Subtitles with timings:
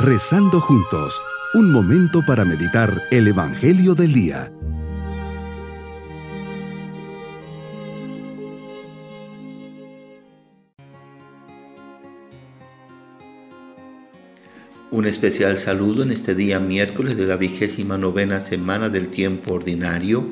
[0.00, 1.20] Rezando juntos,
[1.54, 4.52] un momento para meditar el Evangelio del Día.
[14.92, 20.28] Un especial saludo en este día miércoles de la vigésima novena semana del tiempo ordinario.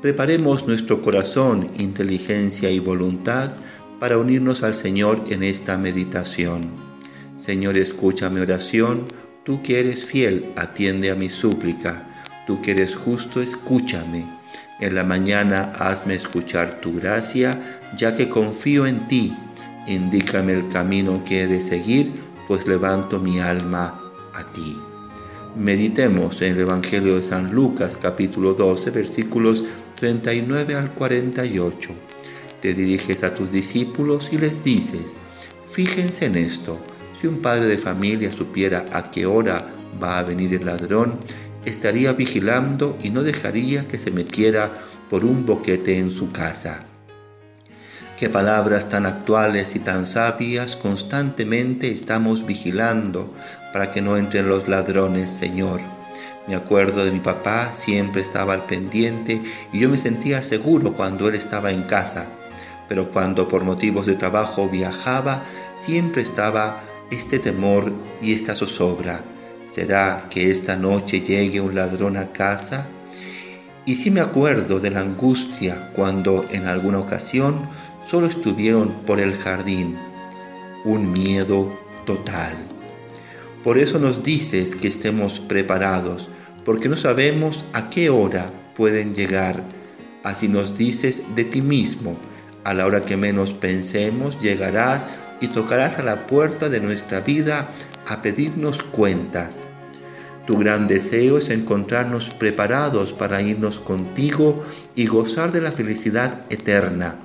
[0.00, 3.52] Preparemos nuestro corazón, inteligencia y voluntad
[4.00, 6.91] para unirnos al Señor en esta meditación.
[7.42, 9.04] Señor, escucha mi oración,
[9.42, 12.08] tú que eres fiel, atiende a mi súplica,
[12.46, 14.24] tú que eres justo, escúchame.
[14.78, 17.60] En la mañana hazme escuchar tu gracia,
[17.98, 19.36] ya que confío en ti.
[19.88, 22.12] Indícame el camino que he de seguir,
[22.46, 24.00] pues levanto mi alma
[24.34, 24.78] a ti.
[25.56, 29.64] Meditemos en el Evangelio de San Lucas capítulo 12 versículos
[29.96, 31.90] 39 al 48.
[32.60, 35.16] Te diriges a tus discípulos y les dices,
[35.66, 36.78] fíjense en esto
[37.22, 39.64] si un padre de familia supiera a qué hora
[40.02, 41.20] va a venir el ladrón,
[41.64, 44.72] estaría vigilando y no dejaría que se metiera
[45.08, 46.84] por un boquete en su casa.
[48.18, 53.32] Qué palabras tan actuales y tan sabias constantemente estamos vigilando
[53.72, 55.80] para que no entren los ladrones, Señor.
[56.48, 59.40] Me acuerdo de mi papá, siempre estaba al pendiente
[59.72, 62.26] y yo me sentía seguro cuando él estaba en casa.
[62.88, 65.44] Pero cuando por motivos de trabajo viajaba,
[65.80, 66.82] siempre estaba
[67.12, 69.22] este temor y esta zozobra?
[69.66, 72.88] ¿Será que esta noche llegue un ladrón a casa?
[73.84, 77.68] Y si me acuerdo de la angustia cuando en alguna ocasión
[78.06, 79.96] solo estuvieron por el jardín.
[80.84, 81.72] Un miedo
[82.06, 82.56] total.
[83.62, 86.30] Por eso nos dices que estemos preparados,
[86.64, 89.62] porque no sabemos a qué hora pueden llegar.
[90.24, 92.16] Así nos dices de ti mismo,
[92.64, 95.08] a la hora que menos pensemos llegarás
[95.42, 97.68] y tocarás a la puerta de nuestra vida
[98.06, 99.60] a pedirnos cuentas.
[100.46, 104.64] Tu gran deseo es encontrarnos preparados para irnos contigo
[104.94, 107.18] y gozar de la felicidad eterna.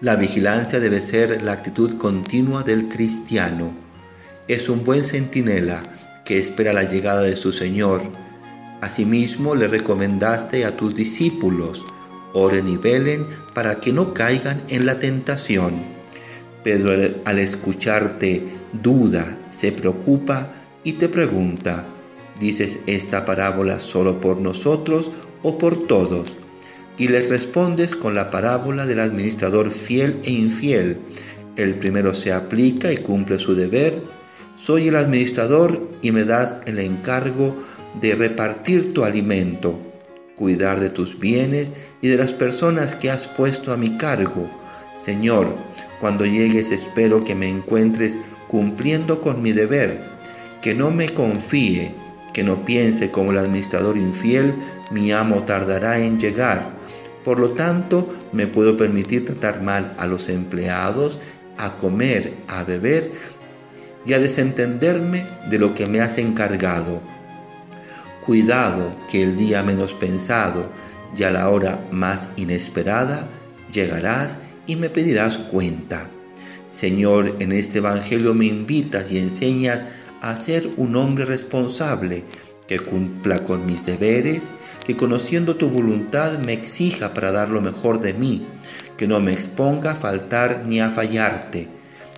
[0.00, 3.72] La vigilancia debe ser la actitud continua del cristiano.
[4.48, 5.82] Es un buen centinela
[6.24, 8.02] que espera la llegada de su Señor.
[8.80, 11.86] Asimismo le recomendaste a tus discípulos,
[12.32, 15.97] oren y velen para que no caigan en la tentación.
[16.68, 16.92] Pedro
[17.24, 18.42] al escucharte
[18.82, 20.52] duda, se preocupa
[20.84, 21.86] y te pregunta,
[22.38, 25.10] ¿dices esta parábola solo por nosotros
[25.42, 26.36] o por todos?
[26.98, 30.98] Y les respondes con la parábola del administrador fiel e infiel.
[31.56, 34.02] El primero se aplica y cumple su deber.
[34.58, 37.56] Soy el administrador y me das el encargo
[37.98, 39.80] de repartir tu alimento,
[40.36, 44.50] cuidar de tus bienes y de las personas que has puesto a mi cargo.
[44.98, 45.56] Señor,
[46.00, 50.00] cuando llegues espero que me encuentres cumpliendo con mi deber,
[50.60, 51.94] que no me confíe,
[52.32, 54.54] que no piense como el administrador infiel,
[54.90, 56.70] mi amo tardará en llegar.
[57.24, 61.20] Por lo tanto, me puedo permitir tratar mal a los empleados,
[61.56, 63.10] a comer, a beber
[64.06, 67.02] y a desentenderme de lo que me has encargado.
[68.24, 70.70] Cuidado que el día menos pensado
[71.16, 73.28] y a la hora más inesperada
[73.72, 76.08] llegarás y me pedirás cuenta.
[76.68, 79.86] Señor, en este Evangelio me invitas y enseñas
[80.20, 82.22] a ser un hombre responsable,
[82.68, 84.50] que cumpla con mis deberes,
[84.84, 88.46] que conociendo tu voluntad me exija para dar lo mejor de mí,
[88.98, 91.68] que no me exponga a faltar ni a fallarte,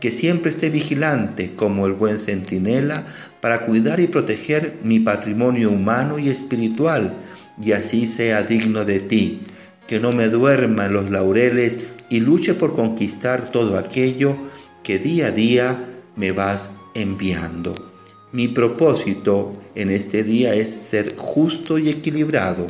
[0.00, 3.06] que siempre esté vigilante como el buen centinela
[3.40, 7.14] para cuidar y proteger mi patrimonio humano y espiritual,
[7.62, 9.42] y así sea digno de ti,
[9.86, 14.36] que no me duerma en los laureles y luche por conquistar todo aquello
[14.82, 17.74] que día a día me vas enviando.
[18.32, 22.66] Mi propósito en este día es ser justo y equilibrado,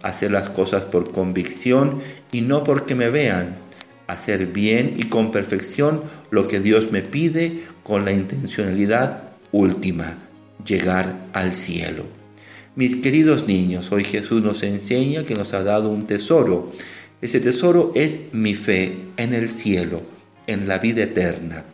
[0.00, 1.98] hacer las cosas por convicción
[2.32, 3.58] y no porque me vean,
[4.06, 10.16] hacer bien y con perfección lo que Dios me pide con la intencionalidad última,
[10.64, 12.06] llegar al cielo.
[12.74, 16.72] Mis queridos niños, hoy Jesús nos enseña que nos ha dado un tesoro
[17.20, 20.02] ese tesoro es mi fe en el cielo,
[20.46, 21.64] en la vida eterna.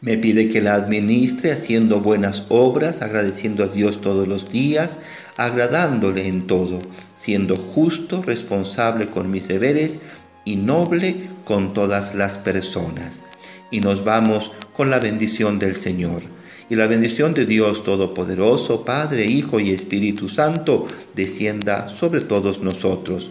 [0.00, 4.98] Me pide que la administre haciendo buenas obras, agradeciendo a Dios todos los días,
[5.36, 6.80] agradándole en todo,
[7.14, 10.00] siendo justo, responsable con mis deberes
[10.44, 13.22] y noble con todas las personas.
[13.70, 16.22] Y nos vamos con la bendición del Señor.
[16.68, 20.84] Y la bendición de Dios Todopoderoso, Padre, Hijo y Espíritu Santo,
[21.14, 23.30] descienda sobre todos nosotros